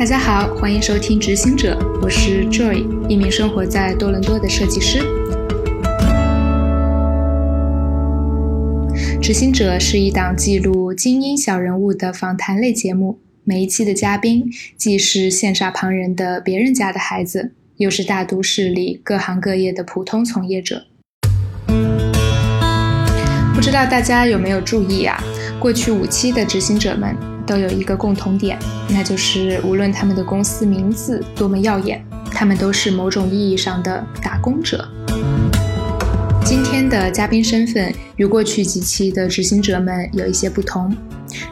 [0.00, 5.00] 大家好，欢迎收听《执行者》，我是 Joy，一名生活在多伦多的设计师。
[9.20, 20.86] 《执行者》是一档记录精英小人物的访谈类节目，每一期的嘉宾既是羡煞旁人的别人家的孩子，又是大都市里各行各业的普通从业者。
[23.54, 25.22] 不知道大家有没有注意啊？
[25.58, 27.14] 过去五期的执行者们
[27.50, 28.56] 都有一个共同点，
[28.88, 32.00] 那就是无论他们的公司名字多么耀眼，
[32.30, 34.88] 他们都是某种意义上的打工者。
[36.44, 40.96] 今天的嘉宾身份与过去几期的执行者们有一些不同，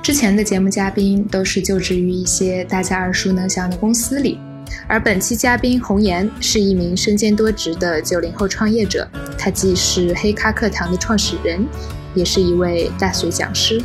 [0.01, 4.39] 之前的节目嘉宾都是就职于一些大家耳熟能详的公司里，
[4.87, 11.67] 而本期嘉宾红颜是一名身兼多职的九零后创业者，他既是黑咖课堂的创始人，
[12.15, 13.83] 也是一位大学讲师。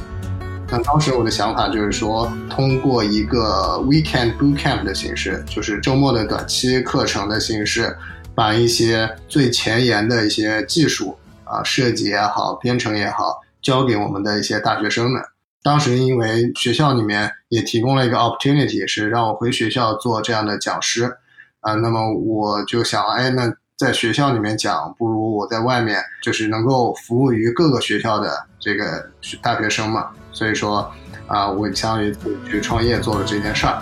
[0.69, 7.95] 那当时我的想法就是说，通过一个 weekend boot camp 的形式，就是周末的短期课程的形式，
[8.33, 15.21] 把一些最前沿的一些技术啊，设计也好，编程也好，教给我们的一些大学生们。
[15.61, 21.17] 当时因为学校里面也提供了一个 opportunity，是让我回学校做这样的讲师
[21.59, 29.09] 啊，那么我就想，哎，那在学校里面讲，不如我在外面，就是能够服务于各个学校的这个
[29.41, 30.07] 大学生嘛。
[30.31, 30.89] 所以说，
[31.27, 32.15] 啊，我相当于
[32.49, 33.81] 去创业做了这件事儿。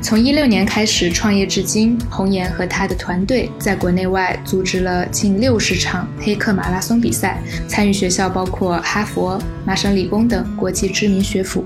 [0.00, 11.64] 从一六年开始创业至今，红岩和他的团队在国内外组织了近六十场黑客马拉松比赛，参与学校包括哈佛、麻省理工等国际知名学府。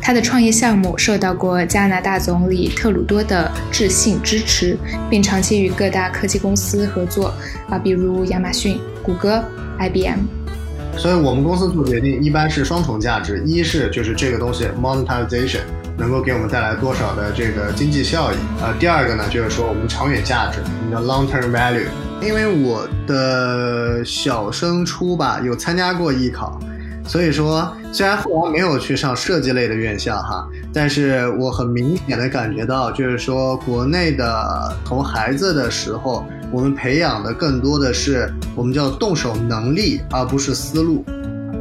[0.00, 4.76] 他的创业项目受到过加拿大总理特鲁多的致信支持，
[5.08, 7.34] 并长期与各大科技公司合作，
[7.68, 9.42] 啊，比如亚马逊、谷歌、
[9.78, 10.18] IBM。
[10.96, 15.60] 所以我们公司做决定一般是双重价值，一是就是这个东西 monetization
[15.96, 21.86] 能够给我们带来多少的这个经济效益，呃，第二个呢就是说我们长远价值，我们的 long term value。
[22.20, 26.60] 因为我的小升初吧有参加过艺考，
[27.06, 36.24] 所以说虽然后来没有去上设计类的院校哈，但是我很明显的感觉到就是说国内的从孩子的时候。
[36.54, 41.02] 我们培养的更多的是我们叫动手能力，而不是思路。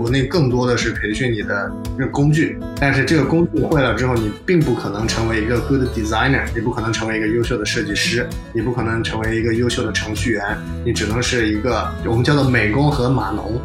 [0.02, 13.62] 国内更多的是培训你的这工具，但是这个工具会了之后，你并不可能成为一个 good designer，你不可能成为一个优秀的设计师，你不可能成为一个优秀的程序员，你只能是一个我们叫做美工和码农。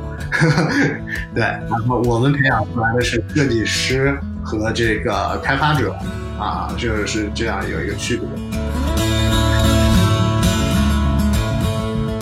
[1.34, 5.96] 对，然后我们培养出来的是设计师和这个开发者，
[6.38, 8.26] 啊，就是这样有一个区别。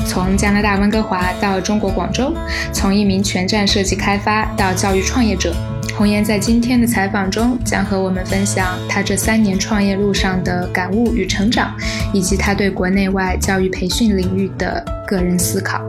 [0.06, 2.32] 从加拿大温哥华到中国广州，
[2.72, 5.53] 从一名全站设计开发到教育创业者，
[5.97, 11.75] 红颜在今天的采访中将和我们分享他这三年创业路上的感悟与成长，
[12.12, 15.82] 以及他对国内外教育培训领域的个人思考。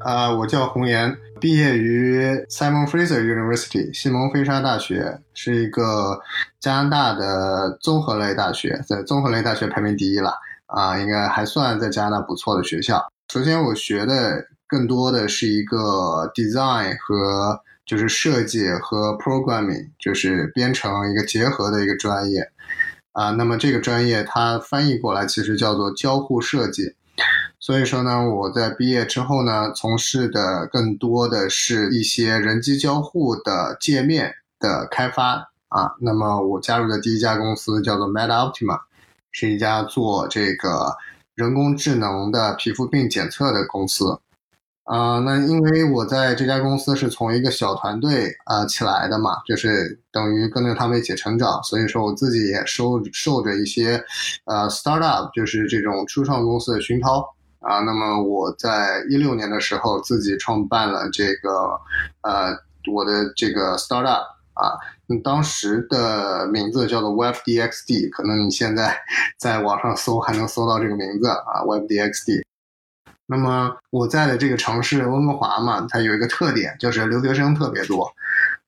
[0.00, 6.18] 啊，我叫红颜，毕业于 Simon Fraser University 西蒙菲沙大学，是一个
[6.58, 10.34] 加拿大的综合类大学，在综合类大学排名第一了。
[10.74, 13.06] 啊，应该还算在加拿大不错的学校。
[13.32, 22.50] 首先，我学的更多的是一个 design 和就是设计和 programming，就是编程一个结合的一个专业。
[23.12, 26.94] 啊，那么这个专业它翻译过来其实叫做交互设计。
[27.60, 35.52] 所以说呢，我在毕业之后呢，从事的更多的是一些人机交互的界面的开发。
[35.68, 38.80] 啊，那么我加入的第一家公司叫做 MedOptima。
[39.32, 40.94] 是一家做这个
[41.34, 44.20] 人工智能的皮肤病检测的公司，
[44.84, 54.04] 啊，那因为我在这家公司是从一个小团队啊起来的嘛，就是等于跟着他们一起成长，所以说我自己也受受着一些
[54.44, 57.20] 呃 startup，就是这种初创公司的熏陶
[57.60, 57.78] 啊。
[57.80, 61.80] 那么我在一六年的时候自己创办了这个
[62.20, 62.54] 呃
[62.92, 64.76] 我的这个 startup 啊。
[65.06, 68.98] 你当时的名字叫做 WebDXD，可能你现在
[69.38, 72.42] 在网上搜还能搜到这个名字啊，WebDXD。
[73.26, 78.12] 那么我在的这个城市温哥华嘛，它有一个特点就是留学生特别多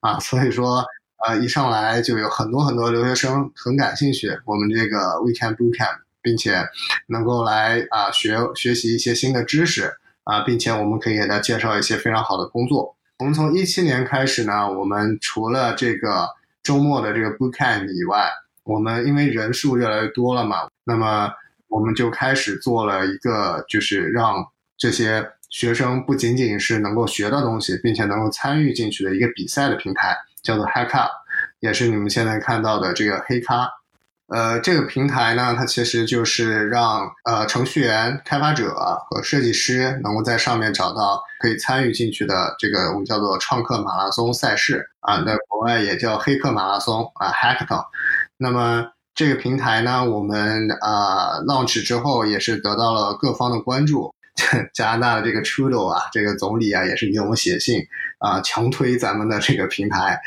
[0.00, 0.84] 啊，所以说
[1.26, 6.66] 呃一上来就有很多很多留学生很感兴趣我们这个 Weekend Bootcamp，并且
[7.08, 9.92] 能够来啊学学习一些新的知识
[10.22, 12.96] 啊，并且我们可以给他介绍一些非常好的工作。
[13.18, 16.28] 我们从一七年开始呢，我们除了这个
[16.64, 18.28] 周末的这个 bootcamp 以外，
[18.64, 21.30] 我们因为人数越来越多了嘛，那么
[21.68, 24.44] 我们就开始做了一个，就是让
[24.76, 31.10] 这些学生不仅仅是能够学到东西，并且能够参与进去的一个比赛的平台，叫做 Hackup，
[31.60, 33.70] 也是你们现在看到的这个黑咖。
[34.34, 38.74] 呃，这个平台呢，它其实就是让呃程序员、开发者
[39.08, 47.84] 和设计师能够在上面找到可以参与进去的这个我们叫做创客马拉松赛事啊，在国外也叫黑客马拉松啊，Hackathon。
[48.36, 48.84] 那么
[49.14, 54.12] 这个平台呢，我们啊 launch 之后也是得到了各方的关注。
[54.74, 57.80] 加拿大的这个 Trudeau 啊，这个总理啊，也是给我们写信
[58.18, 60.20] 啊，强推咱们的这个平台。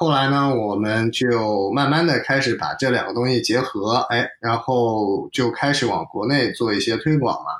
[0.00, 7.50] 后来呢，我们就慢慢的开始把这两个东西结合，哎，然后就开始往国内做一些推广嘛。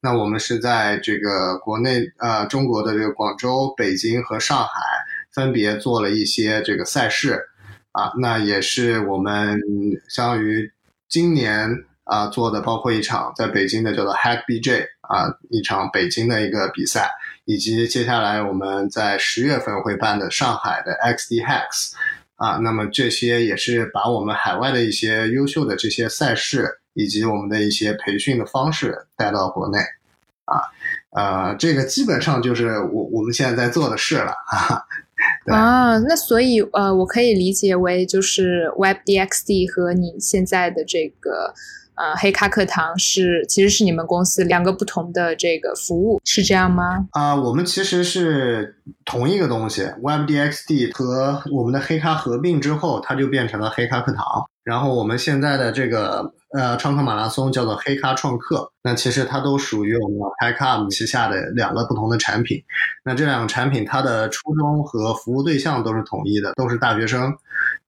[0.00, 4.70] 那我们是在这个国内呃中国的这个广州、北京和上海
[5.34, 7.42] 分别做了一些这个赛事。
[7.90, 9.60] 啊，那也是我们
[10.08, 10.70] 相当于
[11.08, 11.68] 今年
[12.04, 17.10] 啊做的，包括一场在北京的叫做 Hack BJ 啊，一场北京的一个比赛，
[17.48, 21.92] 以及接下来我们在十月份会办的上海的 XD Hacks
[22.36, 29.78] 啊，那么这些也是把我们海外的一些优秀的这些赛事以及我们的一些培训的方式带到国内。
[30.44, 30.60] 啊，
[31.16, 34.84] 呃，这个基本上就是我我们现在在做的事了啊。
[35.46, 41.54] 啊，那所以呃，我可以理解为就是 WebDXD 和你现在的这个
[41.98, 47.06] 呃黑咖课堂是其实是你们公司两个不同的这个服务，是这样吗？
[47.10, 54.24] 啊，我们其实是同一个东西，WebDXD 和我们的黑咖合并之后，它就变成了黑咖课堂。
[54.68, 62.62] 然后我们现在的这个呃创客马拉松叫做黑咖创客，那其实它都属于我们 HiCom 旗下的两个不同的产品。
[63.02, 67.32] 那这两个产品它的初衷和服务对象都是统一的，都是大学生，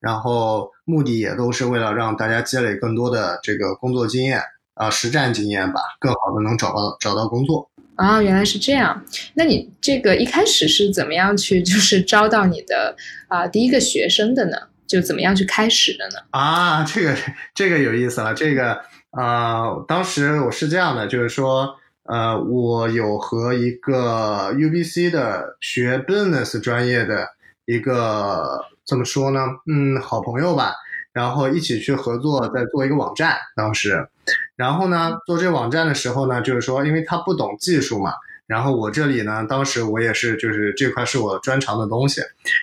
[0.01, 4.41] 然后目的也都是为了让大家积累更多的这个工作经验
[4.73, 7.71] 啊实战经验吧，更好的能找到找到工作。
[7.97, 9.05] 啊，原来是这样。
[9.35, 12.97] 那你这个一开始是怎么样去就是招到你的
[13.29, 14.57] 啊第一个学生的呢？
[14.91, 16.17] 就怎么样去开始的呢？
[16.31, 17.15] 啊，这个
[17.55, 18.35] 这个有意思了。
[18.35, 18.81] 这个
[19.13, 27.29] 呃，当时我是这样的，就是说，呃，我有和一个 UBC 的学 business 专业的
[27.67, 29.41] 一个怎么说呢？
[29.67, 30.75] 嗯，好朋友吧。
[31.13, 33.37] 然后一起去合作，在做一个网站。
[33.57, 34.09] 当时，
[34.57, 38.13] 然后呢，做这个网站的时候呢，就是说，因为他不懂技术嘛。
[38.51, 42.21] 然后我这里呢，当时我也是，就是这块是我专长的东西。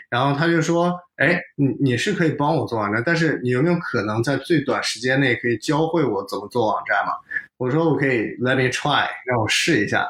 [0.09, 7.13] 然后他就说：“哎，你你是可以帮我做网站，但是你有没有可能在最短时间内可以教会我怎么做网站嘛？”
[7.55, 10.05] 我说：“我可以，Let me try，让我试一下。”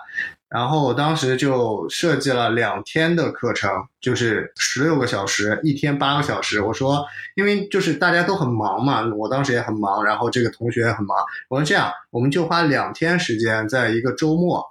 [0.50, 3.69] 然后我当时就设计了两天的课程，
[4.01, 6.59] 就是十六个小时，一天八个小时。
[6.59, 11.15] 我说，因为就是大家都很忙嘛，我当时也很忙，然后这个同学也很忙。
[11.50, 14.65] 我说这样，我们就花两天时间，在一个周末。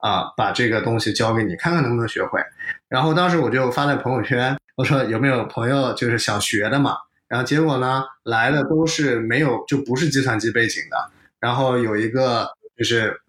[0.00, 2.40] 啊，把这个东西交给你，看看能不能学会。
[2.88, 6.96] 然后当时我就发在朋友圈，我说有没有朋友就是想学的嘛？
[7.28, 11.10] 然后结果呢，来的都是没有，就不是计算机背景的。
[11.38, 13.20] 然后有一个就是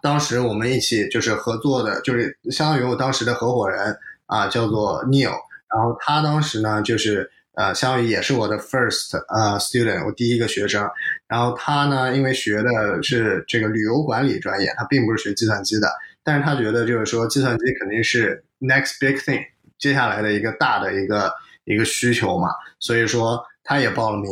[0.00, 3.96] 当时我们一起就是合作的，就是相当于我当时的合伙人
[4.26, 5.32] 啊，叫做 Neil。
[5.70, 7.30] 然后他当时呢就是。
[7.58, 10.88] 呃，相当于也是我的 first 呃 student，我第一个学生。
[11.26, 19.44] 然后他呢，因为学的是这个旅游管理专业，他并不是学计算机的，但是他觉得就是说计算机肯定是 next big thing，
[19.76, 21.32] 接下来的一个大的一个
[21.64, 22.48] 一个需求嘛，
[22.78, 24.30] 所以说他也报了名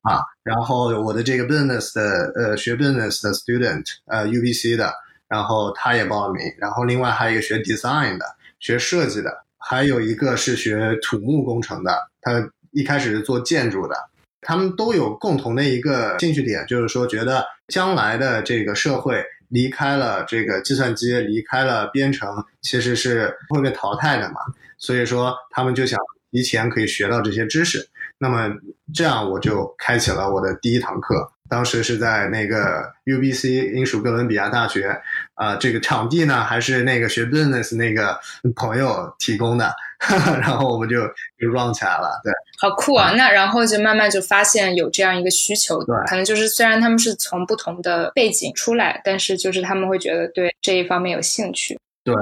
[0.00, 0.22] 啊。
[0.42, 4.90] 然后我的这个 business 的呃学 business 的 student，呃 UBC 的，
[5.28, 6.42] 然后他也报了名。
[6.56, 8.24] 然后另外还有一个学 design 的，
[8.60, 12.32] 学设计的，还有一个是学土木工程的，他。
[12.72, 13.94] 一开始是做建筑的，
[14.40, 24.40] 他们都有共同的一个兴趣点，就是说觉得将来的这个社会离开了这个计算机，离开了编程，其实是会被淘汰的嘛。
[24.78, 25.98] 所以说他们就想
[26.30, 27.88] 提前可以学到这些知识。
[28.22, 28.48] 那么
[28.94, 34.96] 这样我就开启了我的第一堂课，当时是在那个 UBC 英属哥伦比亚大学，
[35.34, 38.16] 啊，这个场地呢还是那个学 business 那个
[38.54, 39.74] 朋友提供的。
[40.40, 40.96] 然后我们就
[41.38, 43.12] 就 run 起来了，对，好酷啊！
[43.12, 51.78] 那然后就慢慢就发现有这样一个需求，对，可能就是虽然他们是从不同的背景出来，但是就是他们会觉得对这一方面有兴趣。
[52.02, 52.12] 对，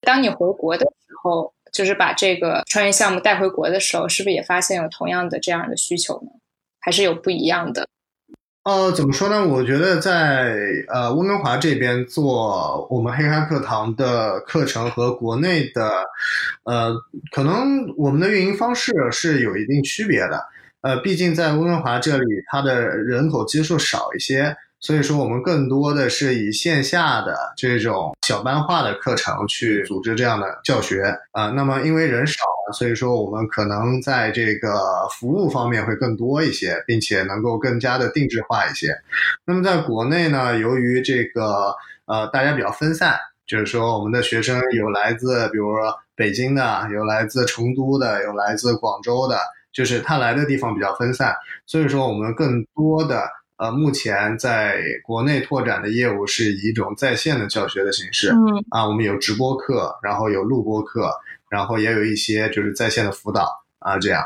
[0.00, 6.30] 当你回国的时候，就是把这个创业项目带回国的时候，是不是也发现有同样的这样的需求呢？
[6.80, 7.86] 还是有不一样的？
[8.64, 9.44] 呃，怎么说呢？
[9.44, 10.54] 我觉得在
[10.86, 15.90] 呃温哥华这边做我们黑咖课堂的课程和国内的，
[16.64, 16.94] 呃，
[17.32, 20.40] 可能我们的运营方式是有一定区别的。
[20.82, 31.50] 呃，毕竟在温哥华这里，它的人口基数少一些，所以说我们更多的是以线下的这种小班化的课程去组织这样的教学啊。
[31.50, 32.42] 那么因为人少，
[32.74, 38.88] 所以说我们可能在这个服务方面会更多一些，并且能够更加的定制化一些。
[39.46, 41.72] 那么在国内呢，由于这个
[42.06, 49.38] 呃大家比较分散，就是说我们的学生有来自比如说北京的，有来自成都的，有来自广州的。
[49.72, 51.34] 就是他来的地方比较分散，
[51.64, 53.26] 所以说我们更多的
[53.62, 58.30] 呃，目前在国内拓展的业务是以一种在线的教学的形式。
[58.30, 61.08] 嗯啊，我们有直播课，然后有录播课，
[61.48, 63.46] 然后也有一些就是在线的辅导
[63.78, 64.20] 啊，这样。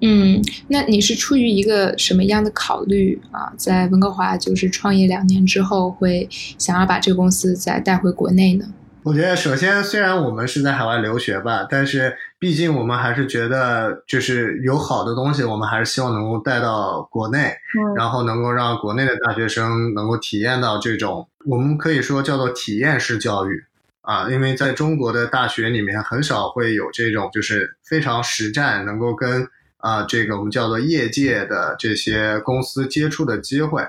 [0.00, 3.52] 嗯，那你是出于一个什么样的考虑啊？
[3.56, 8.64] 在温哥华就是创业两年之后，会想要把这个公司再带回国内呢？
[9.04, 23.64] 我觉得，首先，虽然我们是在海外留学吧，但是毕竟我们还是觉得，就是有好的东西，我们还是希望能够带到国内，嗯然后能够让国内的大学生能够体验到这种，我们可以说叫做体验式教育
[24.02, 33.82] 啊，因为在中国的大学里面很少会有这种就是非常实战，能够跟啊这个我们叫做业界的这些公司接触的机会。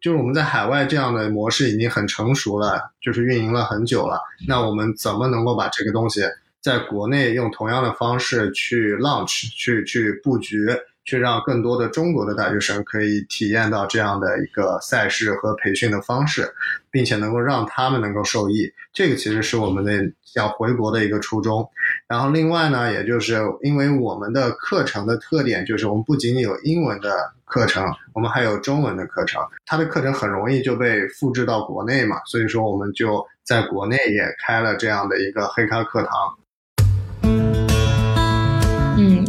[0.00, 4.20] 就是我们在海外这样的模式已经很成熟了，就是运营了很久了。
[4.48, 6.22] 那我们怎么能够把这个东西
[6.60, 10.66] 在国内用同样的方式去 launch、去去布局，
[11.04, 16.52] 去让更多的中国的大学生可以体验到这样的一个赛事和培训的方式，
[16.90, 18.70] 并且能够让他们能够受益。
[18.92, 19.92] 这个其实是我们的
[20.24, 21.68] 想回国的一个初衷。
[22.06, 29.42] 然后另外呢，也就是因为我们的课程的特点就是我们不仅仅有英文的课程，我们还有中文的课程。
[29.64, 36.12] 它的课程很容易就被复制到国内嘛，所以说我们就在国内也开了这样的一个黑咖课堂。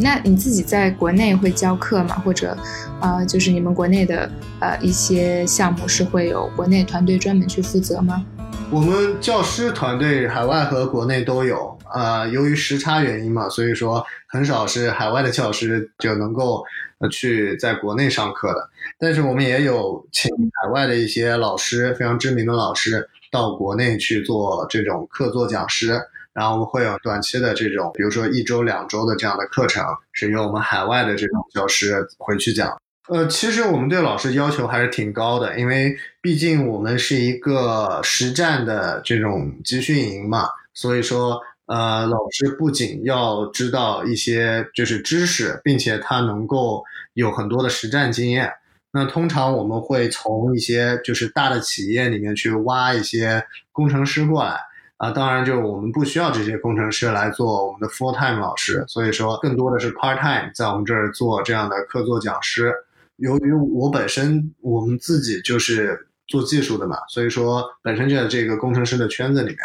[0.02, 2.16] 那你自己在国内会教课吗？
[2.24, 2.56] 或者，
[3.00, 4.28] 呃，就是你们国内的
[4.58, 8.24] 呃一些项目是会有国内团队专门去负责吗？
[8.70, 16.64] 我们教师团队海外和国内都有，呃，由于时差原因嘛，所以说很少是海外的教师就能够
[17.10, 18.68] 去在国内上课的。
[18.98, 20.30] 但是我们也有请
[20.62, 26.00] 海外的一些老师，非常知名的老师到国内去做这种客座讲师，
[26.32, 32.80] 然后我们会有短期的这种，比如说一周、两周的这样的课程，是由我们海外的这种教师回去讲。
[33.08, 46.82] 呃，其实我们对老师要求还是挺高的，因为毕竟我们是一个实战的这种集训营嘛，所以说，呃，老师不仅要知道一些就是知识，并且他能够
[47.14, 48.50] 有很多的实战经验。
[48.92, 54.58] 那通常我们会从一些就是大的企业里面去挖一些工程师过来。
[55.02, 62.72] 啊，当然，就是我们不需要这些工程师来做我们的 full time 老师，所以说更多的是 part time 在我们这儿做这样的客座讲师。
[63.16, 69.58] 由于我本身我们自己就是做技术的嘛，所以说本身就在这个工程师的圈子里面。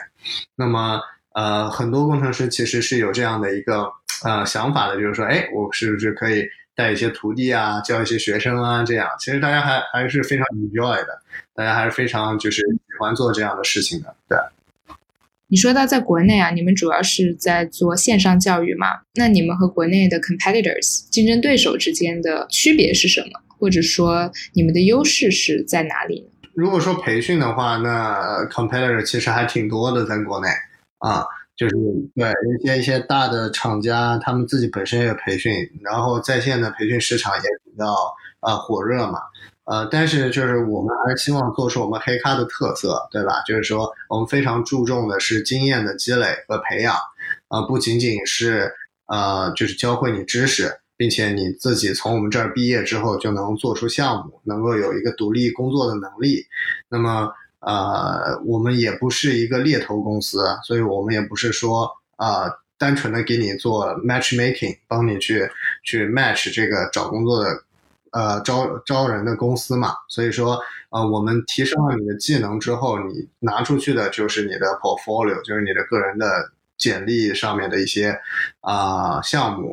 [0.56, 1.00] 那么
[1.36, 3.88] 呃，很多工程师其实是有这样的一个
[4.24, 6.44] 呃想法的，就是说，哎，我是不是可以
[6.76, 8.84] 带一些徒弟啊，教一些学生啊？
[8.84, 11.22] 这样，其实大家还还是非常 enjoy 的，
[11.54, 14.36] 大家还是非常就是喜欢做这样的事情的，对。
[15.50, 18.88] 你说到在国内啊，你们主要是在做线上教育嘛？
[19.16, 23.40] 那你们和国内的 competitors 竞争对手之间的区别是什么？
[23.58, 26.50] 或者说你们的优势是在哪里呢？
[26.54, 30.48] 如果说培训的话，那 competitor 其实还挺多的，在国内
[30.98, 31.24] 啊，
[31.56, 31.76] 就是
[32.14, 32.30] 对
[32.62, 37.86] 一些一些大的厂家，他们自己本身也有培训，然后在线的培训市场也比较
[38.42, 39.20] 啊火热嘛。
[39.70, 43.44] 呃，但是就是我们还是希望做出我们黑咖的特色，对吧？
[43.46, 46.96] 就是说，我们非常注重的是经验的积累和培养，
[47.50, 48.72] 啊、不仅仅是
[49.08, 56.46] 呃，就是教会你知识，并且你自己从我们这儿毕业之后就能做出项目，能够有一个独立工作的能力。
[56.88, 65.50] 那么，呃，我们也不是一个猎头公司，所以我们也不是说啊、呃单纯的给你做 matchmaking，帮你去
[65.84, 67.50] 去 match 这个找工作的。
[68.18, 70.60] 呃，招招人的公司嘛，所以说，
[70.90, 76.26] 呃，我们提升了你的技能之后，你拿出去的就是你的 portfolio，就是你的个人的
[76.78, 78.20] 简历上面的一些
[78.62, 79.72] 啊、项目。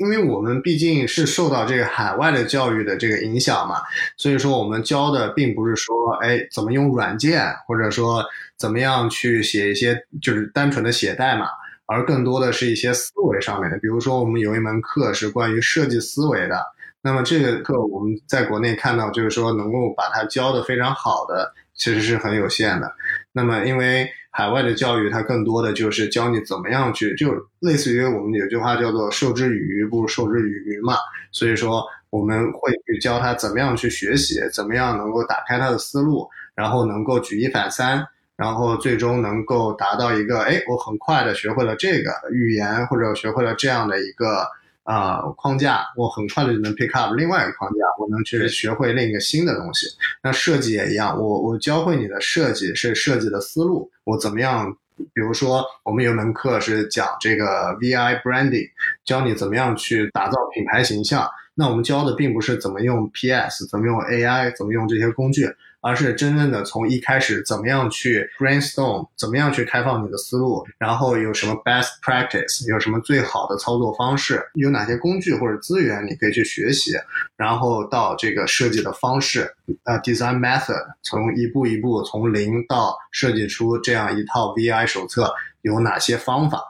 [0.00, 3.76] 因为我们毕竟是受到这个海外的教育的这个影响嘛，
[4.16, 8.24] 所以说我们教的并不是说，哎，怎么用软件，或者说
[8.58, 11.46] 怎么样去写一些就是单纯的写代码，
[11.86, 13.78] 而更多的是一些思维上面的。
[13.78, 16.60] 比如说，我们有一门课是关于设计思维的。
[17.04, 22.90] 那么这个课我们在国内看到，就是说能够把它教的非常好的其实是很有限的。
[23.30, 27.30] 那么，因为海外的教育，它更多的就是教你怎么样去，就
[27.60, 30.96] 类似于我们有句话叫做“授之以鱼，不如授之以渔”嘛。
[31.30, 38.02] 所以说，我们会去教他怎么样去学习，怎么样能够打开他的思路，然后能够举一反三，
[38.34, 44.48] 然后最终能够达到一个，哎，我很快的学会了这个语言，或者学会了这样的一个。
[44.84, 49.86] 啊，框架我很快的就能 pick up 另外一个框架，我能去学会另一个新的东西。
[50.22, 54.74] 那设计也一样，我我教会你的设计是设计的思路，我怎么样？
[55.12, 58.70] 比如说，我们有门课是讲这个 VI branding，
[59.04, 61.28] 教你怎么样去打造品牌形象。
[61.56, 65.52] 那我们教的并不是怎么用 PS，怎么用 AI，怎么用这些工具。
[65.84, 76.92] 而是真正的从一开始怎么样去 brainstorm，怎么样去开放你的思路，然后有什么 best practice，有什么最好的操作方式，有哪些工具或者资源你可以去学习，
[77.36, 86.64] 然后到这个设计的方式，呃，design method，从一步一步从零到设计出这样一套 VI 手册有哪些方法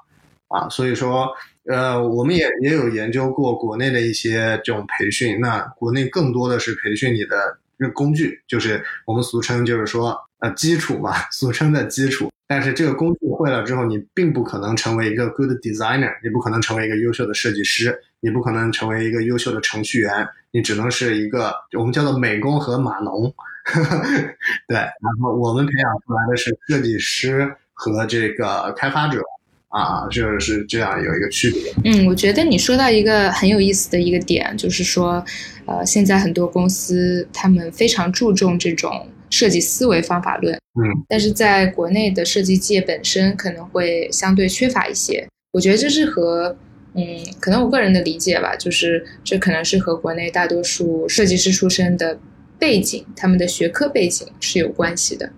[0.48, 0.68] 啊？
[0.68, 1.28] 所以说，
[1.68, 7.58] 呃，我们也也有研究过国内的一些这种培训，那国内更多的是培训你的。
[7.90, 12.30] 工具就是我们俗称，就是说，呃，基础嘛，俗称的基础。
[12.46, 23.32] 但是这个工具会了之后，你并不可能成为一个 good designer，你不可能成为一个优秀的设计师，你不可能成为一个优秀的程序员，你只能是一个我们叫做美工和码农。
[24.68, 29.20] 对，然后我们培养出来的是设计师和这个开发者。
[29.74, 31.74] 啊，就是这样有一个区别。
[31.84, 35.24] 嗯，我觉得你说到一个很有意思的一个点，就是说，
[35.66, 45.26] 呃，现在很多公司他们非常注重这种设计思维方法论，嗯，但是在国内的设计界本身可能会相对缺乏一些。
[45.52, 46.56] 我觉得这是和，
[46.94, 47.02] 嗯，
[47.40, 52.18] 可能我个人的理解吧，就是这可能是和国内大多数设计师出身的
[52.58, 55.30] 背景，他们的学科背景是有关系的。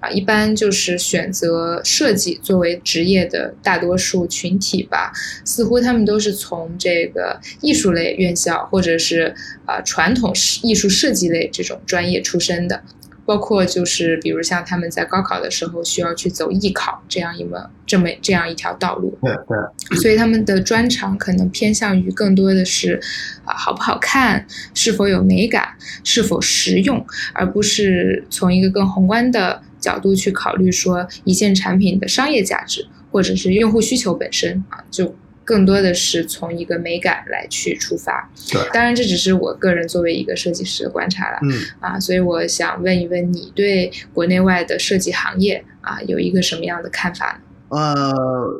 [0.00, 5.12] 啊，一般就是选择设计作为职业的大多数群体吧，
[5.44, 9.34] 似乎他们都是从这个艺术类院校或者是
[9.66, 10.32] 啊传统
[10.62, 12.82] 艺术设计类这种专业出身的。
[13.26, 23.00] 包括就是，比如像他们在高考的时候需要去走艺考这样一门这么这样一条道路，对对，所以他们的专长可能偏向于更多的是
[23.44, 35.16] 啊好不好看，是否有美感，是否实用，而不是从一个更宏观的角度去考虑说一件产品的商业价值或者是用户需求本身啊就。
[35.42, 47.40] 更多的是从一个美感来去出发，对，当然这只是我个人作为一个设计师的观察了，嗯啊，所以我想问一问你对国内外的设计行业啊有一个什么样的看法呢？
[47.70, 48.12] 呃，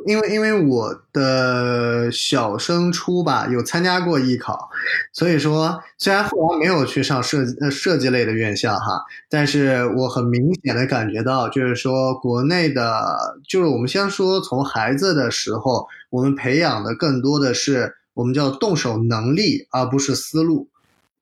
[0.06, 4.70] 因为因为我的小升初吧有参加过艺考，
[5.12, 20.68] 所以说虽然后来没有去上设呃设计类的院校哈，但是我很明显的感觉到，就是说国内的，就是我们先说从孩子的时候，我们培养的更多的是我们叫动手能力，而不是思路，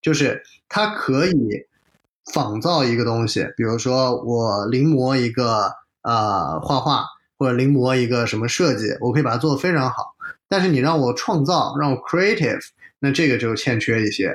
[0.03, 1.33] 就是他可以
[2.35, 5.73] 仿造一个东西，比如说我临摹一个
[6.03, 7.05] 呃画画。
[7.39, 10.17] 或者临摹一个什么设计，我可以把它做得非常好。
[10.49, 12.61] 但是你让我创造，让我 creative，
[12.99, 14.35] 那这个就欠缺一些。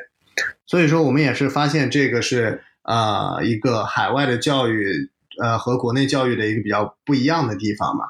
[0.65, 5.09] 所以说，我们也是发现这个是啊一个海外的教育，
[5.41, 8.05] 呃和国内教育的一个比较不一样的地方嘛。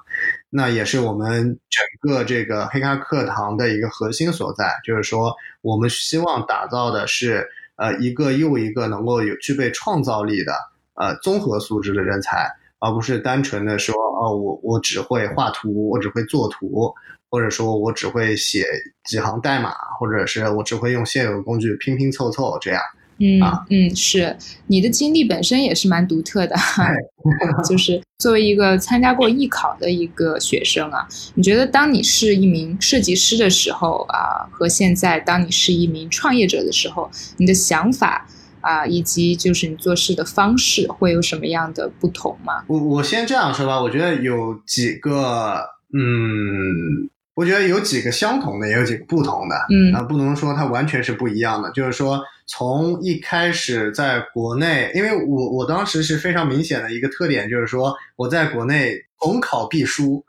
[0.49, 10.53] 那也是我们整个这个黑咖课堂的一个核心所在，就是说我们希望打造的是呃一个又一个能够有具备创造力的
[10.93, 12.47] 呃综合素质的人才。
[12.83, 16.93] 而不是单纯的说，哦，我我只会画图，我只会做图，
[17.29, 18.65] 或者说我只会写
[19.05, 22.81] 几行代码，或者是我只会用现有的工具拼拼凑凑这样。
[23.19, 24.35] 嗯嗯，是
[24.67, 26.55] 你的经历本身也是蛮独特的，
[27.63, 38.27] 就是作为一个参加过艺考的一个学生啊，你觉得当你是一名设计师的时候啊，和现在当你是一名创业者的时候，你的想法？
[38.63, 42.63] 啊，以及就是你做事的方式会有什么样的不同吗？
[42.67, 45.59] 我我先这样说吧，我觉得有几个，
[45.93, 51.69] 嗯，我觉得有几个相同的，也有几个不同的，嗯啊，不能说它完全是不一样的。
[51.71, 60.23] 就是说，从一开始在国内，因为我我当时是非常明显的一个特点，就是说我在国内逢考必输，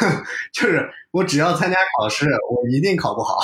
[0.52, 0.88] 就是。
[1.14, 3.38] 我只要参加考试，我一定考不好。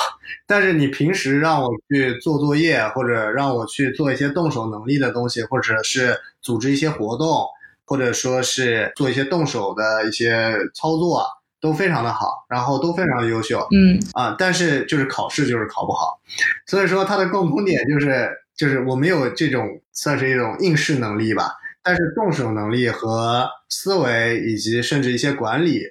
[0.45, 7.47] 但是你平时让我去做作业，或者让我去做一些动手能力的东西，或者是组织一些活动，
[7.85, 11.25] 或者说是做一些动手的一些操作，
[11.61, 13.65] 都非常的好，然后都非常的优秀。
[13.71, 16.19] 嗯啊，但是就是考试就是考不好，
[16.67, 21.53] 所以说它的共同点就是就是我没有这种算是一种应试能力吧。
[21.81, 25.83] 但是动手能力和思维以及甚至一些管理。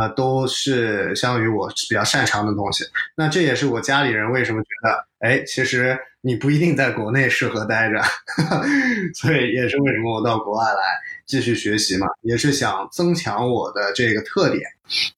[0.00, 2.84] 呃，都是相当于我比较擅长的东西。
[3.16, 8.02] 那这也是我家里人为什么觉得，哎，其实你不一定在国内适合待着，
[9.14, 10.82] 所以也是为什么我到国外来
[11.28, 14.62] 继续学习嘛，也是想增强我的这个特点。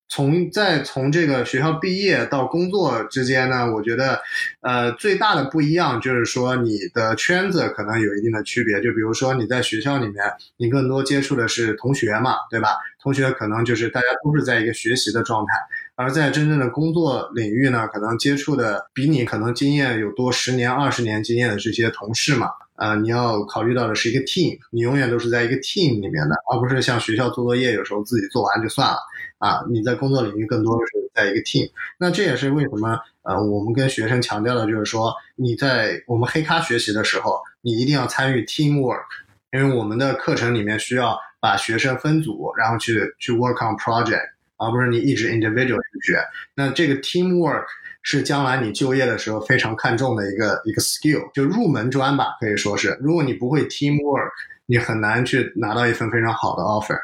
[0.09, 4.20] 从在从这个学校毕业到工作之间呢，我觉得，
[4.61, 8.81] 呃，最大的不一样就是说你的圈子可能有一定的区别。
[8.81, 10.16] 就比如说你在学校里面，
[10.57, 12.70] 你更多接触的是同学嘛，对吧？
[13.01, 15.53] 同学可能就是大家都是在一个学习的状态，
[16.01, 28.97] 而在真正的工作领域呢，可能接触的比你可能经验有多十年、二十年经验的这些同事嘛，呃，你要考虑到的是一个 team，你永远都是在一个 team 里面的，而不是像学校做作业，有时候自己做完就算了。
[29.37, 39.05] 啊，你在工作领域更多的是在一个 team，那这也是为什么呃，我们跟学生强调的就是说，你在我们黑咖学习的时候，你一定要参与 teamwork，
[39.53, 44.29] 因为我们的课程里面需要把学生分组，然后去去 work on project，
[44.61, 46.23] 而不是你一直 individual 去学。
[46.55, 47.64] 那这个 teamwork
[48.03, 52.96] 是将来你就业的时候非常看重的一个一个 skill，就入门砖吧，可以说是。
[53.01, 54.31] 如果你不会 teamwork，
[54.66, 56.99] 你很难去拿到一份非常好的 offer，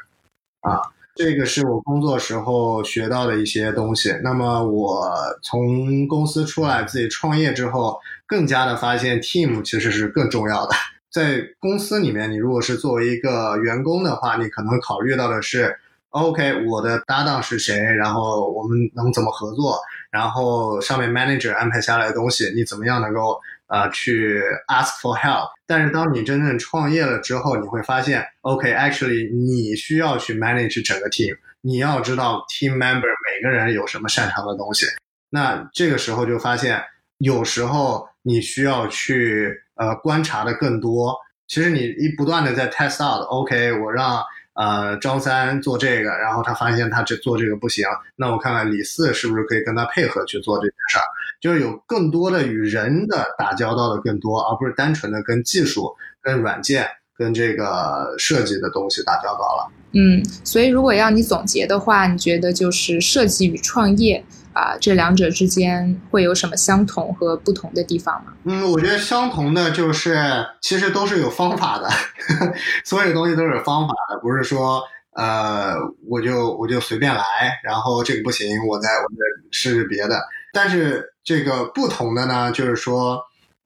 [0.60, 0.80] 啊。
[1.18, 4.14] 这个是我工作时候学到的一些东西。
[4.22, 5.10] 那么我
[5.42, 10.74] 从公司出来自己创业之后，更加的发现 team 其实是更重要的。
[11.10, 15.74] 在公司里面，你如果是作为一个员工的话，你可能考虑到的是
[16.16, 19.78] ，OK，我的搭档是谁，然后我们能怎么合作，
[20.10, 23.40] 然后上面 manager 安排下来的东西，你怎么样能够。
[23.68, 34.86] 啊，去 ask for help，但是当你真正创业了之后，你会发现，OK，actually，你需要去 manage 整个 team，你要知道 team member 每个人有什么擅长的东西。
[35.30, 36.80] 那这个时候就发现，
[37.18, 41.16] 有时候你需要去呃观察的更多。
[41.48, 44.22] 其实你一不断的在 test out，OK，我让。
[44.56, 47.84] 呃，张三做这个，然后他发现他这做这个不行，
[48.16, 51.04] 那我看看李四是不是可以跟他配合去做这件事儿，
[51.40, 59.70] 就是有更多的与人的打交道的更多，而不是单纯的跟技术、跟软件、跟这个设计的东西打交道了。
[59.92, 64.24] 嗯，所以如果要你总结的话，你觉得就是设计与创业。
[64.56, 68.32] 啊，这两者之间会有什么相同和不同的地方吗？
[68.44, 70.16] 嗯，我觉得相同的就是，
[70.62, 71.86] 其实都是有方法的，
[72.82, 74.82] 所有东西都是有方法的，不是说
[75.14, 75.74] 呃，
[76.08, 77.22] 我就我就随便来，
[77.62, 79.16] 然后这个不行，我再我再
[79.50, 80.22] 试试别的。
[80.54, 83.20] 但是这个不同的呢，就是说，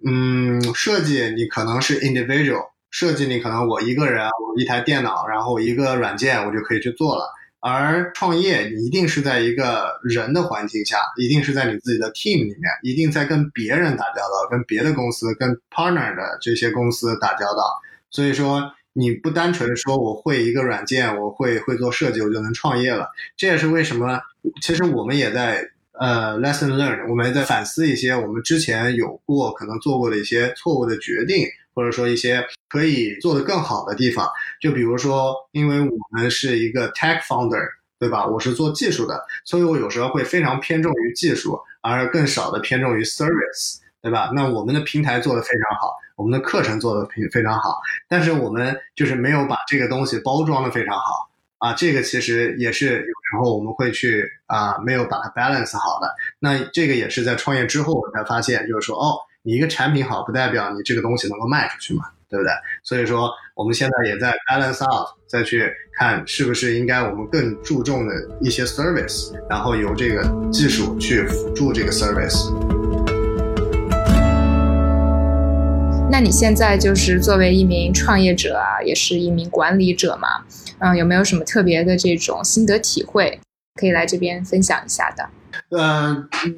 [0.05, 7.33] 嗯，设计你可能是 individual，设计你可能我一个人，我一台电脑，然后一个软件，我就可以去做了。
[7.61, 17.81] 而创业，你一定是在一个人的环境下，一定是在你自己的 team 里面，一定在跟别人打交道，跟别的公司、跟 partner 的这些公司打交道。
[18.11, 23.09] 所以说，你不单纯说我会一个软件，我会会做设计，我就能创业了。
[23.37, 24.18] 这也是为什么，
[24.62, 31.46] 其实我们也在呃 lesson learned，我们也在反思一些我们之前有过可能做过的一些错误的决定。
[31.74, 34.28] 或者说一些可以做得更好的地方，
[34.61, 37.66] 就比如说，因为我们是一个 tech founder，
[37.98, 38.26] 对吧？
[38.26, 44.30] 我是做技术的，所以我有时候会非常偏重于技术，而更少的偏重于 service，对吧？
[44.35, 51.72] 那我们的平台做得非常好，我们的课程做得非非常好，但是我们就是没有把这个东西包装得非常好啊。
[51.74, 56.14] 这个其实也是有时候我们会去啊，没有把它 balance 好的。
[56.38, 59.18] 那这个也是在创业之后我才发现，就是说哦。
[59.42, 62.53] 你一个产品好，不代表你这个东西能够卖出去嘛，对不对？
[62.83, 70.22] 所以说，我们现在也在 balance out，再去看是不是应该我们更注重的一些 service，然后由这个
[70.53, 72.53] 技术去辅助这个 service。
[76.11, 80.44] 那你现在就是作为一名创业者啊，也是一名管理者嘛，
[80.81, 83.40] 嗯，有没有什么特别的这种心得体会，
[83.74, 85.28] 可以来这边分享一下的？
[85.70, 86.16] 呃，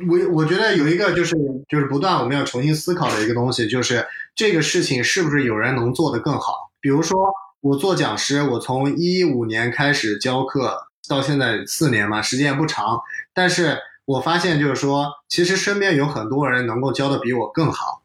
[0.08, 1.36] 我我觉得有一个就是
[1.68, 6.70] 就是不断我们要重新思考的一个东西，就是这个事情是不是有人能做得更好？
[6.80, 7.18] 比如说
[7.60, 13.00] 我做讲师，我从一五年开始教课到现在四年嘛，时间也不长，
[13.32, 18.02] 但是我发现就是说，其实身边有很多人能够教的比我更好。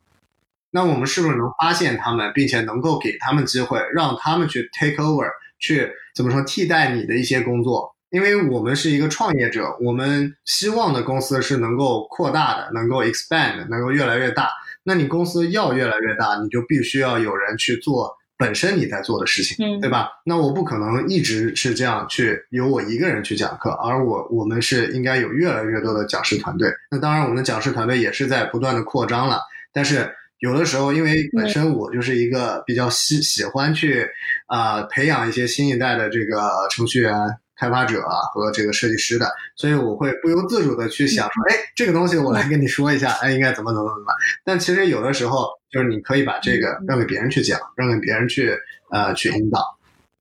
[0.71, 5.27] 那我们是不是能发现他们，并且能够给他们机会，让他们去 take over，
[5.59, 7.95] 去怎么说替代你的一些工作？
[8.09, 14.49] 因为我们是一个创业者，我们希望的公司是能够扩大的，能够 expand，能够越来越大。
[14.83, 20.09] 那你公司要越来越大，你就必须要有人去做本身你在做的事情，对吧？
[20.23, 26.71] 那我不可能一直是这样去由我一个人去讲课，而我我们是应该有越来越多的讲师团队。
[26.89, 29.41] 那当然，我们的讲师团队也是在不断的扩张了。
[29.73, 34.07] 但是有的时候，因为本身我就是一个比较喜喜欢去
[34.45, 37.13] 啊、培养一些新一代的这个程序员、
[37.57, 44.13] 开发者啊和这个设计师的，所以我会不由自主的去想说，哎，这个东西我来跟你说一下，哎，应该怎么怎么怎么。
[44.43, 48.55] 但其实有的时候就是你可以把这个让给别人去讲，让给别人去
[48.91, 49.77] 呃去引导。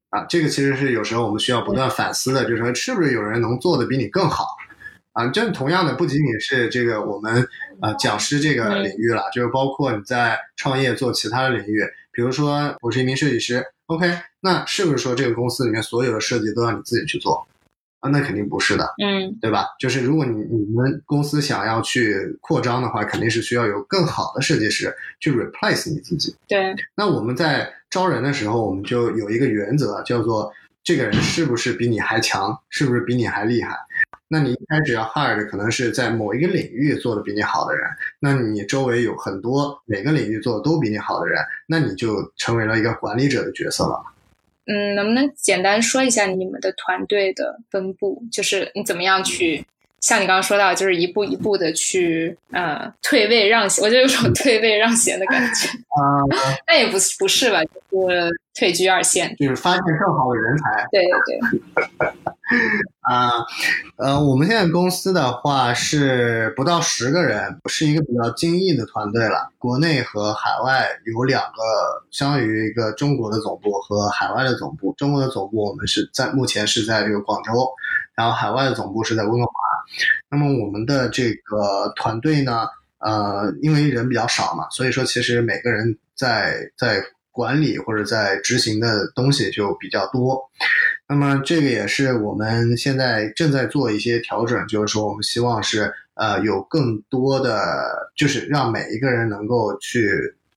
[0.09, 4.46] 啊，这个其实是有时候我们需要不断反思的，就是说是不是有人能做的比你更好
[5.12, 5.27] 啊？
[5.29, 7.46] 这同样的不仅仅是这个我们
[7.83, 17.46] 呃讲师这个领域了，就是包括你在创业做其他的领域，比如说我是一名设计师，OK，那是不是说这个公司里面所有的设计都要你自己去做
[18.01, 18.11] 啊？
[18.11, 19.66] 那肯定不是的，嗯对吧？
[19.79, 26.35] 就是如果你你们公司想要去扩张的话，肯定是需要有更好的设计师去 replace 你自己。
[26.46, 30.53] 对，那我们在招人的时候，我们就有一个原则，叫做
[30.85, 33.77] 这个人是不是比你还强，是不是比你还厉害。
[34.29, 44.03] 那你一开始要 hire 的可能是在某一个领域做的比你好的人，那你周围有很多每个领域做的都比你好的人，那你就成为了一个管理者的角色了。
[44.67, 48.21] 嗯，能不能简单说一下你们的团队的分布？
[48.33, 49.65] 就是你怎么样去，
[50.01, 55.69] 像你刚刚说到，就是一步一步的去呃退位让贤，我就有种 退位让贤的感觉。
[55.69, 56.23] 啊、
[56.69, 59.35] 那也不是不是吧，就是退居二线。
[59.37, 61.41] 就是发现更好的人才，对对
[61.99, 62.09] 对，
[63.01, 63.33] 啊，
[63.97, 69.51] 呃，我们现在公司的话是不到十个人，是一个比较精益的团队了。
[69.59, 74.95] 国内和海外有两个，相当于一个中国的总部和海外的总部。
[74.97, 77.53] 中国的总部我们是在目前是在这个广州，
[78.15, 79.53] 然后海外的总部是在温哥华。
[80.31, 82.66] 那么我们的这个团队呢，
[82.99, 90.40] 呃，因为人比较少嘛，所以说其实每个人在在管理或者在执行的东西就比较多。
[91.07, 100.11] 那么这个也是我们现在正在做一些调整，就是说我们希望是呃有更多的，就是让每一个人能够去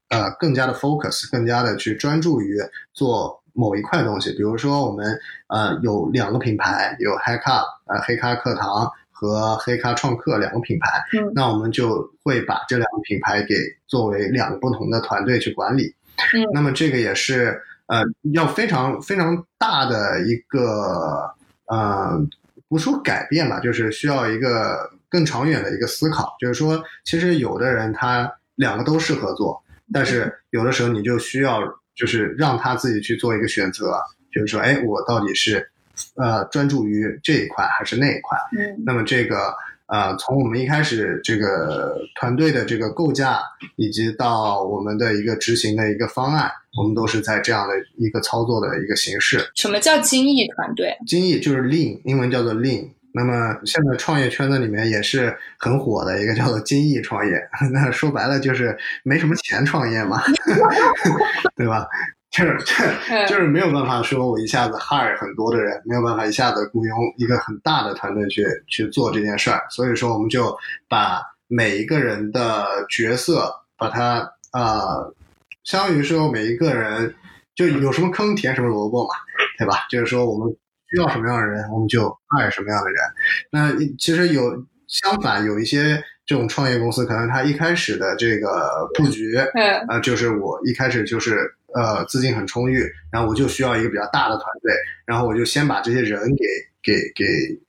[0.08, 2.58] 呃更加的 focus，更加的去专注于
[2.94, 4.32] 做某一块东西。
[4.32, 8.90] 比如说我们呃有两个品牌，有 Hack Up 呃黑咖课堂
[9.20, 13.56] 和黑咖创客两个品牌，嗯那我们就会把这两个品牌给
[13.86, 15.94] 作为两个不同的团队去管理。
[16.34, 18.02] 嗯那么这个也是呃
[18.34, 21.30] 要非常非常大的一个
[21.66, 22.18] 呃，
[22.70, 26.34] 不说改变吧，就是需要一个更长远的一个思考。
[26.40, 31.60] 就是说，其实有的人他两个都适合做，但是有的时候你就需要
[31.94, 34.00] 就是让他自己去做一个选择，
[34.32, 35.70] 就是说，哎，我到底是
[36.16, 38.38] 呃专注于这一块还是那一块？
[38.58, 39.54] 嗯那么这个
[39.88, 43.40] 呃，从我们一开始这个团队的这个构架，
[43.76, 49.50] 以及到我们的一个执行的一个方案，我们都是在这样的一个操作的一个形式。
[49.56, 50.96] 什么叫精益团队？
[51.08, 52.88] 精益就是 lean，英文叫做 lean。
[53.12, 57.34] 那么现在创业圈子里面也是很火的一个叫做精益创业，
[57.74, 60.22] 那说白了就是没什么钱创业嘛，
[61.58, 61.88] 对吧？
[62.40, 62.58] 就是
[63.08, 70.56] 这 就是没有办法说我一下子 hire 很多的人，没有办法一下子雇佣一个很大的团队去去做这件事儿，所以说我们就
[70.88, 75.14] 把每一个人的角色把它呃，
[75.64, 77.14] 相当于说每一个人
[77.56, 79.10] 就有什么坑填什么萝卜嘛，
[79.58, 79.86] 对吧？
[79.90, 80.48] 就是说我们
[80.90, 83.00] 需要什么样的人，我们就 hire 什么样的人。
[83.52, 84.42] 那其实有
[84.88, 91.40] 相反，有一些这种创业公司，可能他一开始的这个布局，嗯呃，就是我一开始就是
[91.74, 94.74] 呃资金很充裕，然后我就需要一个比较大的团队，
[95.06, 96.46] 然后我就先把这些人给
[96.82, 97.26] 给给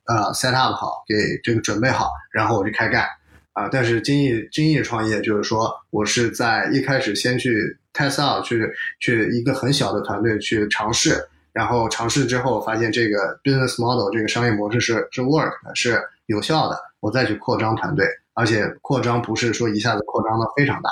[0.06, 3.06] 呃 set up 好，给这个准备好，然后我就开干
[3.52, 8.66] 啊、但是精益精益创业就是说我是在一开始先去 test out，去
[9.00, 20.90] 去一个很小的团队去尝试，然后尝试之后发现这个 business model 这个商业模式是是 work 的，是有效的，我再去扩张团队，而且扩张不是说一下子扩张的非常大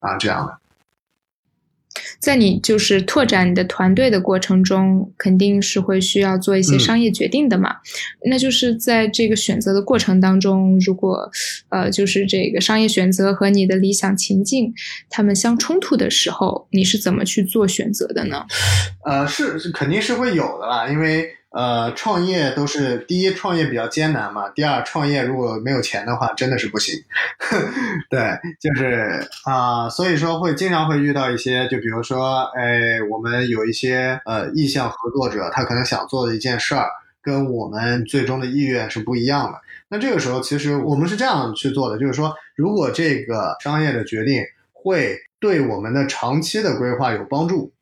[0.00, 0.58] 啊这样的。
[2.18, 7.76] 在你就是拓展你的团队的过程中，肯定是会需要做一些嗯商业决定的嘛。
[8.28, 11.30] 那就是在这个选择的过程当中，如果
[11.68, 14.72] 呃就是这个商业选择和你的理想情境
[15.08, 18.44] 他们相冲突的时候，你是怎么去做选择的呢？
[19.04, 26.94] 呃，是是肯定是会有的啦，因为呃，创业都是第一，创业比较艰难嘛；第二，创业如果没有钱的话，真的是不行。
[28.10, 36.86] 对，就是啊、所以说会经常会遇到一些，就比如说，哎，我们有一些呃意向合作者，他可能想做的一件事儿，
[37.22, 39.58] 跟我们最终的意愿是不一样的。
[39.88, 47.72] 那这个时候，其实我们是这样去做的，就是说，如果这个商业的决定会对我们的长期的规划有帮助，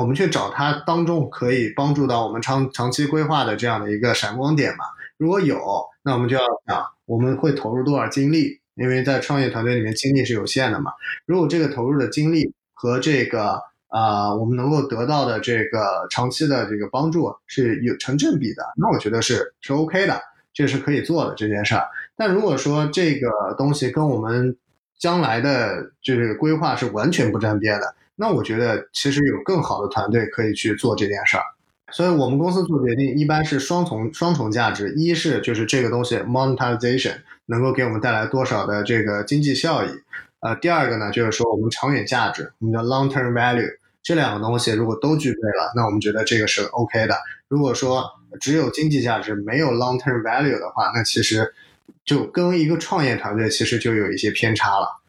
[0.00, 4.84] 我们去找它当中可以帮助到我们长长期规划的这样的一个闪光点嘛。
[5.16, 5.58] 如果有，
[6.02, 10.92] 那我们就要想我们会投入多少精力因为在创业团队里面精力是有限的嘛。
[11.26, 20.20] 如果这个投入的精力和这个啊，我们能够得到的这个长期的这个帮助是有成正比的，那我觉得是是 OK 的，
[20.52, 21.86] 这是可以做的这件事儿。
[22.16, 24.56] 但如果说这个东西跟我们
[24.98, 31.42] 将来的就是规划是完全不沾边的，那我觉得其实有更好的团队可以去做这件事儿。
[31.92, 37.14] 所以我们公司做决定一般是双重双重价值，一是就是这个东西 monetization
[37.46, 39.88] 能够给我们带来多少的这个经济效益，
[40.40, 43.78] 呃，第二个呢就是说我们长远价值，我们叫 long term value。
[44.02, 47.14] 这两个东西如果都具备了，那我们觉得这个是 OK 的。
[47.48, 48.04] 如果说
[48.40, 51.54] 只有经济价值没有 long term value 的话，那其实
[52.04, 55.00] 就跟一个创业团队其实就有一些偏差了。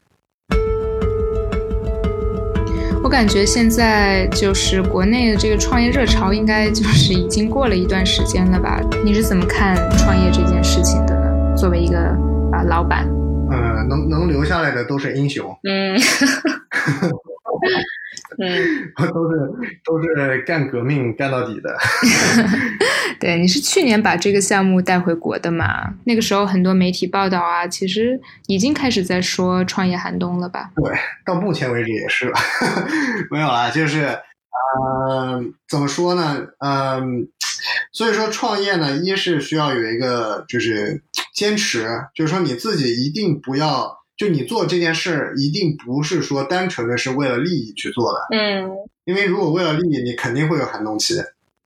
[3.05, 8.81] 我感觉现在就是国内的这个创业热潮，应该就是已经过了一段时间了吧？
[9.03, 11.55] 你是怎么看创业这件事情的呢？
[11.55, 11.99] 作为一个
[12.51, 13.07] 啊老板，
[13.51, 15.55] 呃，能能留下来的都是英雄。
[15.65, 15.95] 嗯。
[18.37, 19.51] 嗯， 都是
[19.83, 21.75] 都是干革命干到底的。
[23.19, 25.93] 对，你是去年把这个项目带回国的嘛？
[26.05, 30.71] 那个时候很多媒体报道啊，其实已经开始在说创业寒冬了吧？
[30.75, 30.93] 对，
[31.25, 32.31] 到目前为止也是，
[33.31, 36.45] 没有啦，就是，呃，怎么说呢？
[36.59, 37.27] 嗯，
[37.93, 41.01] 所以说创业呢，一是需要有一个就是
[41.33, 44.04] 坚持，就是说你自己一定不要。
[44.17, 48.71] 就你做这件事，一定不是说单纯的是为了利益去做的，嗯，
[49.03, 51.15] 因为如果为了利益，你肯定会有寒冬期，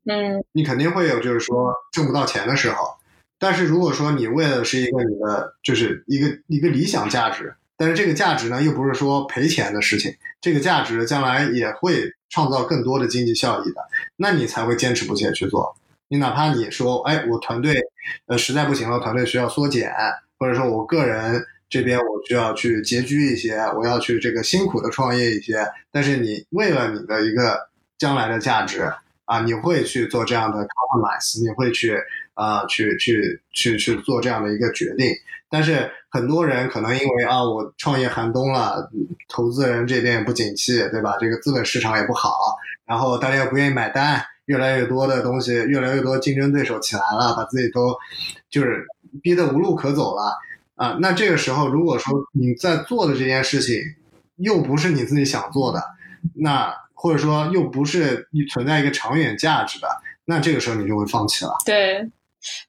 [0.06, 2.96] 嗯，你肯定会有就是说挣不到钱的时候。
[3.38, 13.82] 但是如果说你为的是一个你的就是一个一个理想价值，但是这个价值呢又不是说赔钱的事情，这个价值将来也会创造更多的经济效益的，
[14.16, 15.76] 那你才会坚持不懈去做。
[16.08, 17.80] 你哪怕你说，哎，我团队
[18.26, 19.94] 呃实在不行了，团队需要缩减，
[20.40, 21.46] 或者说我个人。
[21.70, 27.60] 这边我需要去拮据一些，我要去这个辛苦的创业一些，但是你为了你的一个
[27.98, 28.92] 将来的价值
[29.26, 31.96] 啊，你会去做这样的 compromise，你会去
[32.34, 35.08] 啊去去去去做这样的一个决定。
[35.52, 38.90] 但是很多人可能因为啊我创业寒冬了，
[39.28, 41.18] 投资人这边也不景气，对吧？
[41.20, 42.32] 这个资本市场也不好，
[42.86, 47.96] 然后大家又不愿意买单，越来越多的东西，越来越多竞争对手起来了，把自己都
[48.50, 48.86] 就是
[49.22, 50.36] 逼得无路可走了。
[50.80, 53.76] 啊，那这个时候，如果说你在做的这件事情
[54.38, 55.84] 又不是你自己想做的，
[56.36, 59.90] 那或者说又不是你存在一个长远价值的，
[60.24, 61.52] 那这个时候你就会放弃了。
[61.66, 62.10] 对，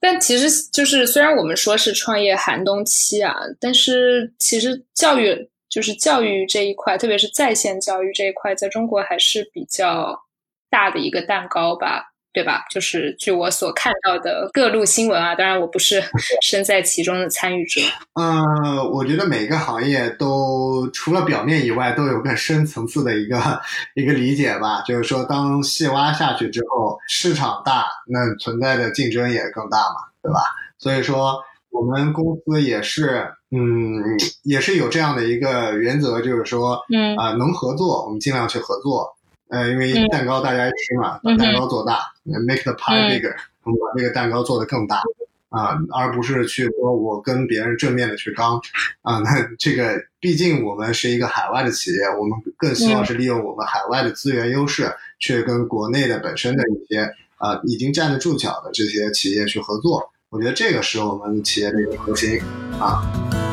[0.01, 10.21] 但其实就是虽然我们说是创业寒冬期啊，但是其实教育就是教育这一块，特别是在线教育这一块，在中国还是比较
[10.69, 12.10] 大的一个蛋糕吧。
[12.33, 12.65] 对吧？
[12.71, 16.03] 就是据我所看到的各路新闻啊，当然我不是
[16.43, 17.81] 身在其中的参与者。
[18.15, 23.61] 嗯，我觉得每个行业都除了表面以外，都有更深层次的一个
[23.95, 24.83] 一个理解吧。
[24.83, 30.41] 就是说，当细挖下去之后，市场大，那存在的竞争也更大嘛，对吧？
[30.79, 34.03] 所以说，我们公司也是，嗯，
[34.45, 39.17] 也是有这样的一个原则，就是说，嗯啊，能合作，我们尽量去合作。
[39.51, 43.35] 呃，因为蛋糕大家爱吃嘛，把蛋糕做大，make the pie bigger，
[43.65, 45.03] 我们把这个蛋糕做得更大
[45.49, 48.61] 啊，而不是去说我跟别人正面的去刚
[49.03, 49.19] 啊。
[49.19, 57.01] 那这个毕竟我们是一个海外的企业，我们更希望是利用我们海外的资源优势，去跟国内的本身的一些
[57.39, 60.13] 啊已经站得住脚的这些企业去合作。
[60.29, 62.41] 我觉得这个是我们企业的一个核心
[62.79, 63.50] 啊。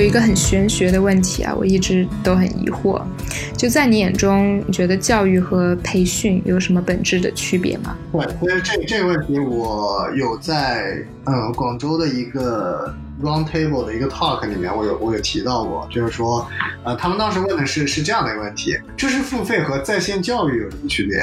[0.00, 3.02] 有一个很玄学的问题啊，我一直都很疑惑。
[3.54, 7.94] 就在你眼中，你觉得教育和培训有什么本质的区别吗？
[8.40, 16.48] 对，这这个问题，我有在嗯广州的一个 round table 的一个 talk 里面，我有我有提到过，就是说，
[16.82, 21.22] 呃，他们当时问的是是这样的一个问题：知识付费和在线教育有什么区别？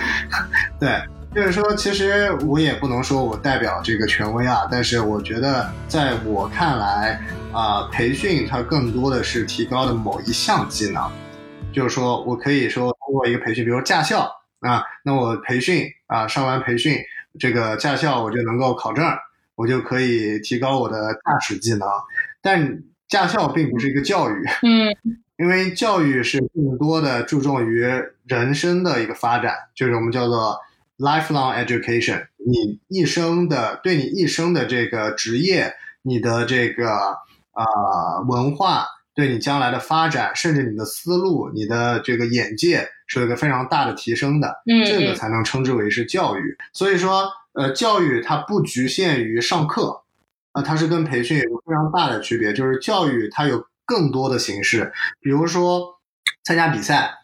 [0.80, 0.88] 对。
[1.32, 7.20] 就是说，其实我也不能说我代表这个权威啊，但是我觉得，在我看来，
[7.52, 11.08] 啊，培训它更多的是提高的某一项技能。
[11.72, 16.98] 就是说我可以说通过一个培训，比如驾校啊，那我培训啊，上完培训，
[17.38, 19.04] 这个驾校我就能够考证，
[19.54, 21.88] 我就可以提高我的驾驶技能。
[22.42, 24.92] 但驾校并不是一个教育，嗯，
[25.38, 27.86] 因为教育是更多的注重于
[28.26, 30.58] 人生的一个发展，就是我们叫做。
[31.00, 35.72] Lifelong education，你一生的对你一生的这个职业，
[36.02, 36.90] 你的这个
[37.52, 44.60] 啊文化，对你将来的发展，甚至你的思路，你的这个眼界，是有一个非常大的提升的。
[44.66, 46.54] 嗯，这个才能称之为是教育。
[46.74, 50.02] 所以说，呃，教育它不局限于上课，
[50.52, 54.92] 啊，它是跟培训有个非常大的区别，就是教育它有更多的形式，
[55.22, 55.98] 比如说
[56.44, 57.14] 参加比赛。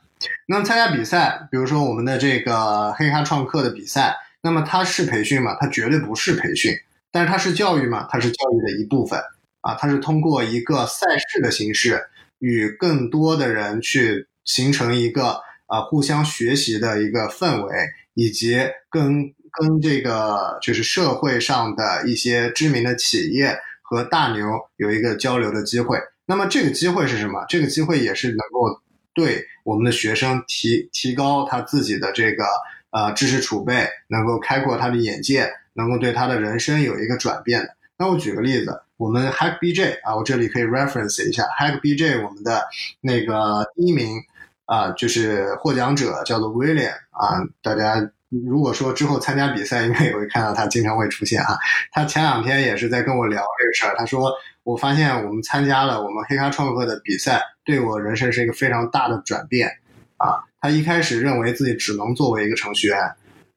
[0.49, 5.57] 那么参加比赛，比如说我们的这个黑咖创客的比赛，那么它是培训吗？
[5.61, 6.73] 它绝对不是培训，
[7.11, 8.07] 但是它是教育吗？
[8.09, 9.21] 它是教育的一部分
[9.63, 12.01] 啊，它是通过一个赛事的形式，
[12.39, 17.75] 与更多的人去形成一个啊互相学习的一个氛围，
[18.15, 18.57] 以及
[18.89, 25.99] 跟跟这个就是社会上的一些知名的企业和大牛有一个交流的机会。
[26.25, 27.45] 那么这个机会是什么？
[27.49, 28.81] 这个机会也是能够。
[29.17, 32.45] 对我们的学生提提高他自己的这个
[32.91, 37.75] 呃知识储备，能够开阔他的眼界，能够对他的人生有一个转变的。
[37.97, 42.63] 那我举个例子，我们 Hack BJ 啊，我这里可以 reference 一下 Hack BJ，我们的
[43.01, 44.23] 那个第一名
[44.67, 51.57] 啊，就是获奖者叫做 William 啊，大家如果说之后参加比赛，应该也会看到他经常会出现啊。
[51.93, 54.33] 他前两天也是在跟我聊这个事儿，他说。
[54.67, 59.71] 我发现我们参加了我们黑咖创客的比赛，对我人生是一个非常大的转变
[60.17, 60.43] 啊！
[60.61, 62.99] 他一开始认为自己只能作为一个程序员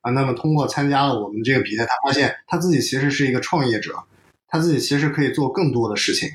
[0.02, 3.96] 啊，那么通过参加了我们这个比赛，他发现他自己其实是一个创业者，
[4.48, 6.30] 他自己其实可以做更多的事情，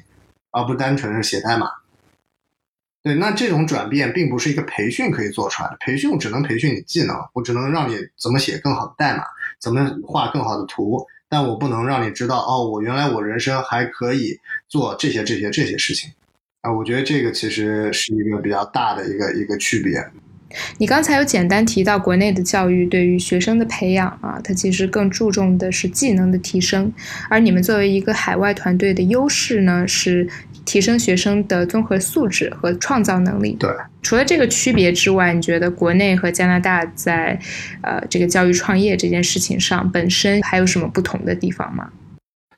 [0.51, 1.69] 而不单纯是写代码。
[3.05, 9.23] 对，那这种转变并不是一个培训可以做出来的，培训只能培训你技能，我只能让你怎么写更好的代码，
[9.61, 11.07] 怎么画更好的图。
[11.29, 14.39] 但我不能让你知道哦，我原来我人生还可以
[14.69, 16.11] 做这些这些这些事情，
[16.63, 20.03] 啊，我觉得这个其实是一个比较大的一个一个区别。
[20.79, 26.91] 你刚才有简单提到国内的教育对于学生的培养啊，它其实更注重的是技能的提升，
[27.29, 30.27] 而你们作为一个海外团队的优势呢是。
[30.65, 33.57] 提升学生的综合素质和创造能力。
[33.61, 33.71] 对，
[34.03, 37.39] 除了这个区别之外，你觉得国内和加拿大在
[37.83, 41.91] 呃这个教育创业这件事情上本身还有什么不同的地方吗？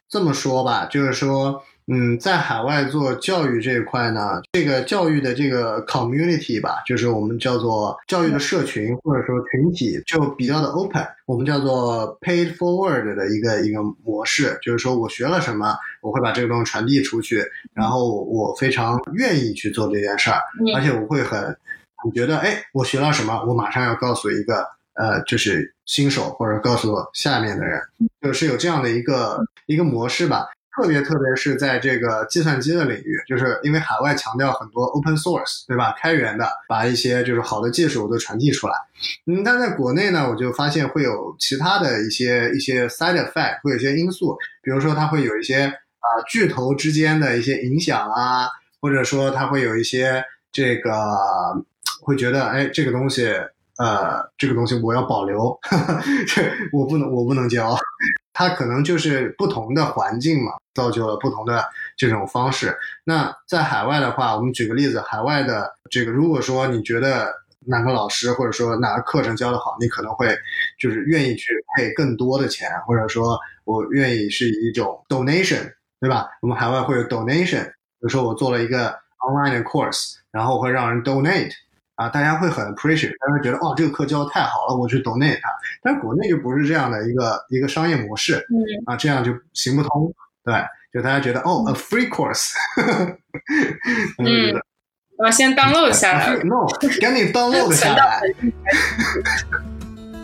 [0.08, 1.62] 这么说吧，就是说。
[1.88, 11.06] 嗯，在海外做教育这一块呢，这个教育的这个 community 吧，就是我们叫做教育的社群或者说群体，就比较的 open。
[11.26, 15.76] 我们叫做 paid forward 的一个一个模式，就是说我学了什么，
[16.06, 17.42] 我会把这个东西传递出去，
[17.74, 20.40] 然后我非常愿意去做这件事儿，
[20.76, 21.40] 而且我会很
[21.96, 27.80] 很觉得，哎，我学到什么，我马上要告诉一个呃，就是新手或者告诉下面的人，
[28.22, 30.46] 就是有这样的一个一个模式吧。
[30.76, 35.94] 特别特别是在这个计算机的领域，就是因为海外强调很多 open source，对吧？
[35.98, 38.74] 开源的，把一些就是好的技术都传递出来。
[39.24, 45.72] 嗯，但在国内呢，我就发现会有其他的一些一些 side effect，会有一些因素，比如说它会有一些
[46.06, 48.48] 啊巨头之间的一些影响啊，
[48.80, 50.92] 或者说他会有一些这个
[52.02, 53.26] 会觉得哎这个东西
[53.78, 55.58] 呃这个东西我要保留，
[56.28, 56.42] 这
[56.72, 57.76] 我不能我不能教。
[58.38, 61.64] 它可能就是不同的环境嘛，造就了不同的
[61.96, 62.76] 这种方式。
[63.02, 70.28] 那在海外的话，我们举个例子，海外的这个，如果说你觉得哪个老师或者说哪个课程教的好，你可能会
[70.78, 76.26] 就是愿意去配更多的钱，或者说我愿意是以一种 donation，对吧？
[76.40, 81.52] 我们海外会有 donation，比如说我做了一个 online 的 course，然后会让人 donate。
[81.96, 85.48] 啊，大家会很 appreciate，大家觉得哦，这个课教的太好了，我去 donate 它。
[85.82, 90.12] 但是国内就不是这样的一个一个商业模式，嗯，啊，这样就行不通，
[90.44, 92.52] 对，就大家觉得哦，a free course，
[94.22, 94.62] 嗯，
[95.16, 96.66] 我先 download 下来，no，
[97.00, 98.20] 赶紧 download 下来。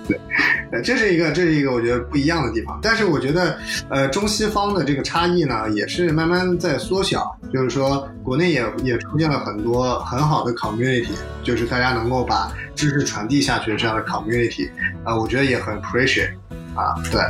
[0.09, 2.79] 对，这是一个，这是一个我觉得不一样的地方。
[2.83, 3.57] 但是我觉得，
[3.89, 7.39] 呃，中西方的这个差异呢，也是慢慢在缩小。
[7.53, 14.71] 就是说，国内也也出现了很多很好的 community，就是大家能够把知识传递下去这样的 community，
[15.05, 16.33] 啊，我觉得也很 appreciate。
[16.75, 17.21] 啊，对。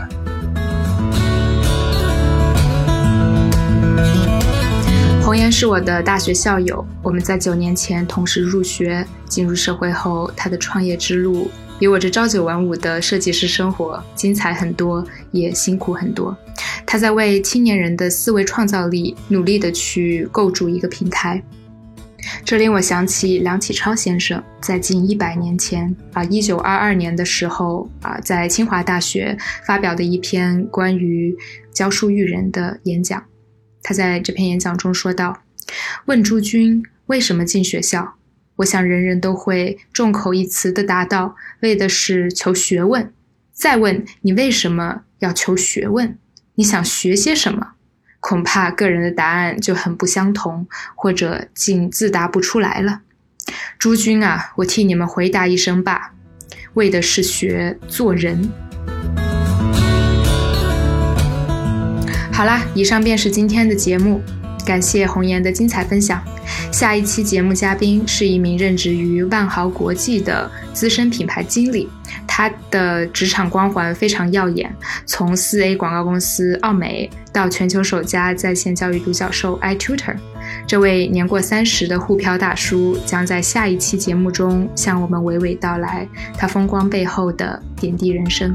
[5.23, 9.07] 红颜是我的大学校友，我们在九年前同时入学。
[9.27, 11.51] 进入社会后，他的创业之路。
[11.83, 16.33] 比我这朝九晚五的设计师生活精彩很多，也辛苦很多。
[16.87, 21.43] 他在为青年人的思维创造力努力的去构筑一个平台。
[22.45, 31.37] 这令我想起梁启超先生在近一百年前啊，一九二二年的时候啊，在清华大学发表的一篇关于
[31.75, 33.21] 教书育人的演讲。
[33.83, 35.37] 他在这篇演讲中说道
[36.07, 38.15] ：“问诸君为什么进学校？”
[38.57, 43.13] 我想人人都会众口一词的答道，为的是求学问。
[43.53, 46.19] 再问你为什么要求学问？
[46.55, 47.73] 你想学些什么？
[48.21, 53.01] 恐怕个人的答案就很不相同，或者竟自答不出来了。
[53.79, 56.13] 诸君啊，我替你们回答一声吧，
[56.75, 58.49] 为的是学做人。
[62.33, 64.21] 好啦，以上便是今天的节目，
[64.65, 66.23] 感谢红颜的精彩分享。
[66.71, 71.89] 下一期节目嘉宾是一名任职于万豪国际的资深品牌经理，
[72.27, 74.75] 他的职场光环非常耀眼，
[75.07, 80.17] 从四 A 广告公司奥美到全球首家在线教育独角兽 iTutor。
[80.67, 86.07] 这位年过三十的沪漂大叔将在下一期节目中向我们娓娓道来
[86.37, 88.55] 他风光背后的点滴人生。